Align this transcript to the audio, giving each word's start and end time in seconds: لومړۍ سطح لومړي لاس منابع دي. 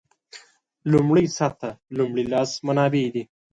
لومړۍ 0.91 1.25
سطح 1.37 1.73
لومړي 1.97 2.23
لاس 2.33 2.51
منابع 2.65 3.05
دي. 3.13 3.23